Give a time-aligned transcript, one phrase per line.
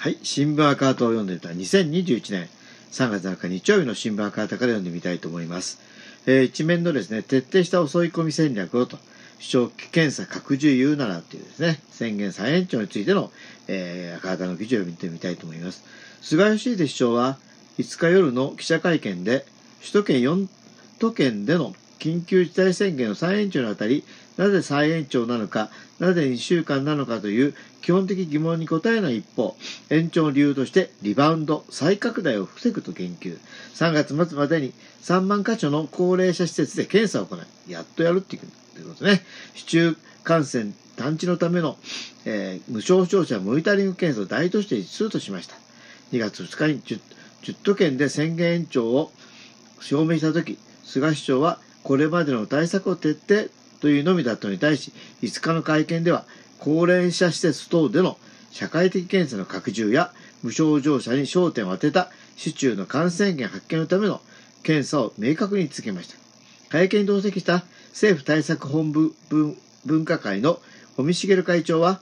[0.00, 2.48] はい、新聞赤旗を読んでいた2021年
[2.92, 5.80] 3月7日日曜日の新聞赤旗から読んでみたいと思います。
[6.24, 8.96] えー、一面のですね、徹底した襲い込み戦略をと、
[9.40, 13.32] 主張検査拡充言うならというですね、宣言再延長についての、
[13.66, 15.82] えー、赤旗の記事を見てみたいと思います。
[16.22, 17.36] 菅義偉首相は
[17.78, 19.44] 5日夜の記者会見で、
[19.80, 20.48] 首都圏4
[21.00, 24.04] 都県での緊急事態宣言の再延長にあたり、
[24.38, 25.68] なぜ再延長なのか、
[25.98, 29.56] なぜ2週間なのかという基本的疑問に答えない一方、
[29.90, 33.36] 延長の理由としてリバウンド、再拡大を防ぐと言及。
[33.74, 39.22] 3月末までに3万箇所の高齢者施設で検査を行い、やっとやるっていうことね。
[39.54, 41.76] 市中感染探知のための、
[42.24, 45.56] えー、無症状者モニタリング検査を大都市で実するとしました。
[46.12, 47.00] 2月2日に 10,
[47.42, 49.10] 10都県で宣言延長を
[49.80, 54.92] 証明したとき、菅市長はこれまでの対策を徹底というのみだったのに対し、
[55.22, 56.24] 5日の会見では、
[56.58, 58.18] 高齢者施設等での
[58.50, 60.10] 社会的検査の拡充や
[60.42, 64.20] 無症状者に焦点を当てた市中の感染源発見のための
[64.62, 66.16] 検査を明確に続けました。
[66.68, 69.14] 会見に同席した政府対策本部
[69.84, 70.60] 分科会の
[70.96, 72.00] 尾身茂会長は、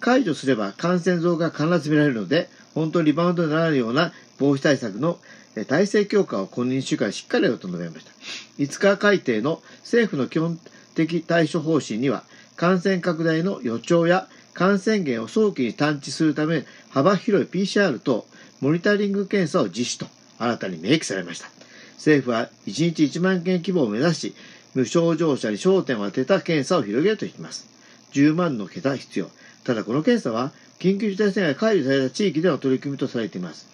[0.00, 5.18] 解除すれば感染増加が必ず見られるので、本当にリバウンドにならないような防止対策の
[5.66, 8.12] 体制強化をこの2週間しっかりと述べました。
[8.58, 10.58] 5日改定の政府の基本
[11.06, 12.24] 的対処方針には、
[12.56, 18.26] 感染拡大の予兆や感染源を早期に探知するため、幅広い PCR と
[18.60, 20.06] モニタリング検査を実施と
[20.38, 21.48] 新たに明記されました。
[21.94, 24.34] 政府は1日1万件規模を目指し、
[24.74, 27.68] 無症状者に焦点を当てた検査を広げるといきます。
[28.12, 29.30] 10万の桁必要。
[29.64, 33.68] ただこの検査は、緊急事態宣言が解除された地域での取り組みとされています。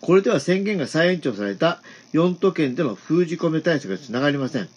[0.00, 1.80] これでは宣言が再延長された
[2.12, 4.68] 4都県での封じ込め対策がつながりません。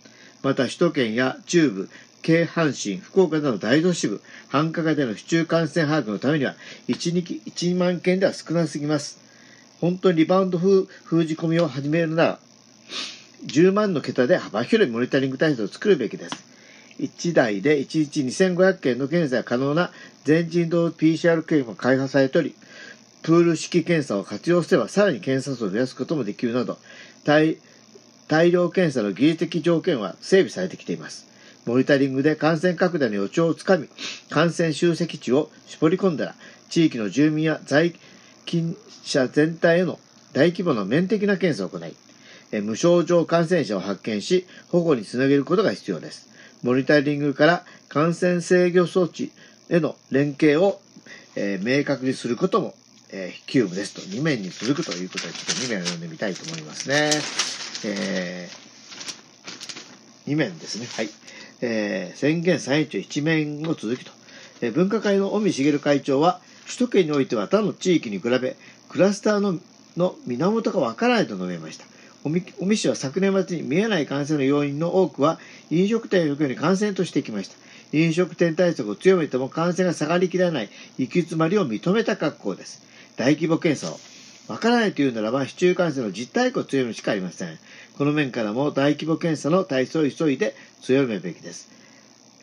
[0.43, 1.89] また首都圏や中部、
[2.21, 6.55] 京阪神、福岡など大都市部、繁華街での市中感染把握のためには
[6.87, 9.19] 1、1万件では少なすぎます。
[9.79, 10.87] 本当にリバウンド封
[11.25, 12.39] じ込みを始めるなら、
[13.45, 16.51] 10万の桁で幅広いモニタリング体制を作るべきです。
[16.99, 19.91] 1台で1日2500件の検査が可能な
[20.23, 22.53] 全人動 PCR 検査も開発されており、
[23.23, 26.77] プール式検査を活用すればさらに検査数を増やすこともできるなど、
[27.23, 27.57] 大
[28.31, 31.27] 大量検査の技術的条件は整備されてきています。
[31.65, 33.89] モニタリングで感染拡大の予兆をつかみ、
[34.29, 36.35] 感染集積地を絞り込んだら、
[36.69, 37.93] 地域の住民や在
[38.45, 39.99] 勤者全体への
[40.31, 41.93] 大規模な面的な検査を行い、
[42.61, 46.29] 無症状感染者を発見し、保護につなげることが必要です。
[46.63, 49.33] モニタリングから感染制御装置
[49.67, 50.79] への連携を、
[51.35, 52.75] えー、明確にすることも
[53.13, 57.11] えー、キューブですと、2面に続くということで、ちょっと2面を読んでみたいと思いますね。
[57.85, 60.87] えー、2面ですね。
[60.95, 61.09] はい。
[61.61, 64.11] えー、宣言再延長1面を続きと。
[64.61, 68.55] えー、分科会の尾身茂会長は、首都圏においては他の地域に比べ、
[68.89, 69.59] クラスターの
[69.97, 71.85] の源がわからないと述べました。
[72.23, 72.29] 尾
[72.65, 75.39] 身氏は昨年末に見えない感染の要因の多くは
[75.71, 77.55] 飲食店をよくように感染としてきました。
[77.93, 82.83] 飲食店対策を強めても感染が下がりきらない行き詰まりを認めた格好です。
[83.17, 83.99] 大規模検査を。
[84.51, 87.57] わからないというならば、市中感染の実態を強めるしかありません。
[87.97, 91.69] この面からも大規模検査の体制を急いで強めるべきです。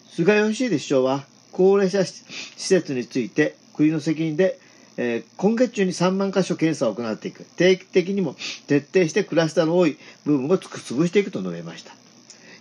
[0.08, 2.24] 菅義偉首相は、高齢者施
[2.56, 4.58] 設について国の責任で、
[4.96, 7.44] えー、今月中に3万箇所検査を行っていく。
[7.44, 8.36] 定期的にも
[8.66, 11.92] 徹底してクラスターの多い部分を潰していくと述べました。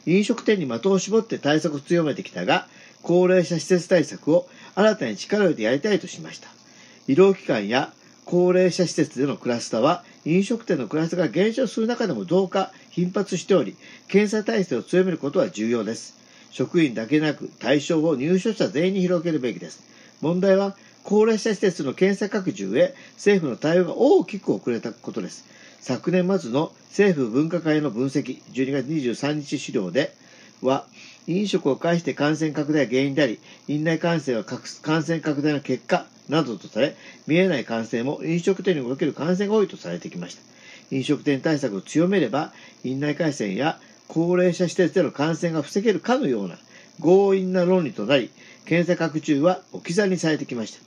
[0.05, 2.67] 飲食店に的を絞って対策を強めてきたが、
[3.01, 6.49] 高齢者施設対策を新たに力を入れてやりたいとしました。
[7.07, 7.93] 医療機関や
[8.27, 13.77] 高齢者施設でのクラスターは飲食店のクラスターが減少する中でも増加、頻発しており、
[14.09, 16.17] 検査体制を強めることは重要です。
[16.51, 19.81] 職員だけでなく対象を入所者全員に広げるべきです。
[20.19, 25.45] 問題は高齢者施設の検査拡充へ政府の対応が大きく遅れたことです。
[25.79, 30.11] 昨年末の政府分科会の分析、12月23日資料で
[30.61, 30.85] は、
[31.27, 36.95] 飲食を介して感染拡大が原因であり、院内感染は感染拡大の結果などとされ、
[37.25, 40.41] 見えない感染も飲食店における感染が多いとされてきました。
[40.91, 42.51] 飲食店対策を強めれば、
[42.83, 46.57] 院内感染や高齢者施設での感染が防げるかのような
[47.01, 48.29] 強引な論理となり、
[48.65, 50.79] 検査拡充は置き去りにされてきました。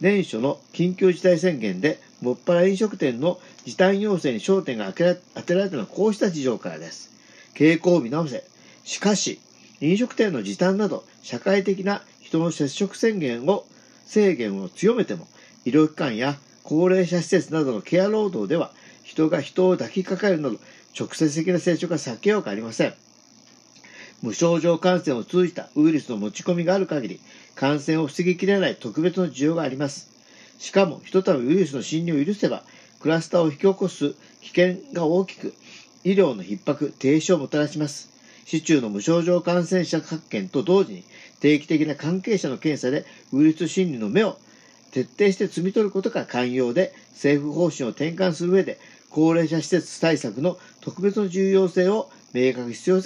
[0.00, 7.10] 年初の緊急事態宣言で、もっぱら飲食店の時短要請に焦点が当てられたのはこうした事情からです。
[7.54, 8.44] 傾向を見直せ。
[8.84, 9.40] しかし、
[9.80, 13.66] 飲食店の時短など社会的な人の接触宣言を
[14.06, 15.26] 制限を強めても
[15.64, 18.70] 医療機関や高齢者施設などのケア労働では
[19.02, 20.56] 人が人を抱きかかえるなど
[20.98, 22.94] 直接的な接触が避けようがありません
[24.22, 27.20] 無症状感染を通じたウイルスの持ち込みがある限り
[27.54, 30.16] 感染を防ぎきれない特別の需要があります
[30.58, 32.62] しかも、ひとたびウイルスの侵入を許せば、
[33.00, 35.54] クラスターを引き起こす危険が大きく、
[36.04, 38.15] 医療の逼迫、停止をもたらします。
[38.46, 41.04] 市中の無症状感染者発見と同時に、
[41.40, 44.38] 定期的な関係者の検査でウイルス侵入の目を
[44.92, 48.78] 徹底して摘み取ることが寛容で、政府方針を転換する上で、
[49.10, 53.02] 高齢者施設対策の特別の重要性を明確必要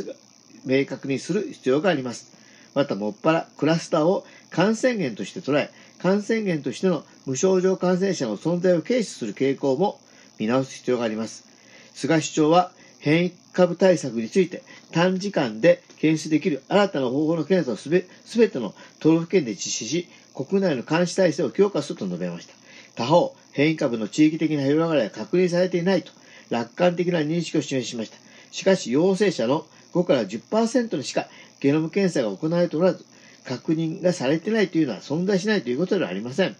[0.66, 2.36] 明確にする必要があります。
[2.74, 9.98] また、もっぱらクラスターを感染源として捉え、感染源としての無症状感染者の存在を軽視する傾向も
[10.38, 11.48] 見直す必要があります。
[11.94, 14.62] 菅首長は変異株対策について
[14.92, 18.02] 短時間で検出できる新たな方法の検査をすべ
[18.48, 22.54] ての都道府県で実施し、国内の監視体制を強化すると述べました。
[22.94, 26.12] 他方、変異株の地域的な広がりは確認されていないと
[26.50, 28.18] 楽観的な認識を示しました。
[28.50, 31.26] しかし、陽性者の5から10%にしか
[31.60, 33.04] ゲノム検査が行われておらず、
[33.44, 36.56] 確認がされていないというのは存在しないということではありません。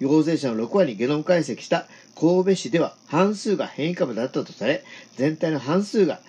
[0.00, 1.86] 陽性者の6割にゲノム解析した
[2.18, 4.84] 神戸市では半数が変異株だったとされ、
[5.16, 6.20] 全体の半数が、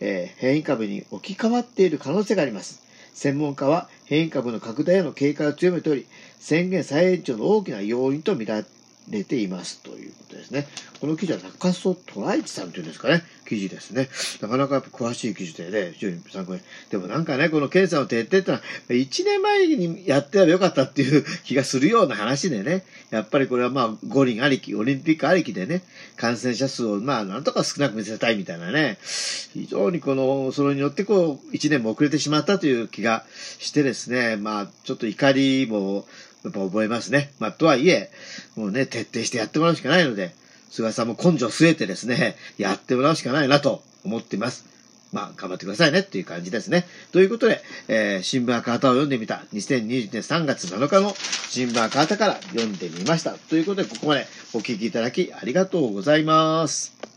[0.00, 2.82] えー、変異株に置き換わっている可能性があります。
[3.14, 6.06] 専門家は変異株の拡大への警戒を強めており、
[6.38, 8.62] 宣言再延長の大きな要因と見ら
[9.08, 10.66] れていますというこですね。
[11.00, 14.08] この記事は中曽虎一さんというんですかね、記事ですね。
[14.40, 16.60] なかなかやっぱ詳しい記事でね、非常に参考に。
[16.90, 25.82] でもなんかね、この検査の徹底ってのは、1年前にやってればよかったっていう 気がするような話でね、やっぱりこれはまあ五輪ありき、オリンピックありきでね、
[26.16, 33.24] 感染者数をまあなんとか少なく見せたいみたいなね、非常にこの、それによってこう、1年も遅れてしまったという気が
[33.58, 36.06] してですね、まあちょっと怒りも、
[36.46, 37.30] やっぱ覚えますね。
[37.38, 38.10] まあ、とはいえ、
[38.54, 40.34] もうね、徹底してやってもらうしかないので、
[40.70, 44.66] 菅さんも根性据えてですね、やってもらうしかないなと思っています。
[45.12, 46.86] まあ、頑張ってくださいねっていう感じですね。
[47.12, 51.14] ということで、えー、新聞赤旗を読んでみた2020年3月7日の
[51.48, 53.32] 新聞赤旗から読んでみました。
[53.32, 57.15] ということで、ここまでお聞きいただきありがとうございます。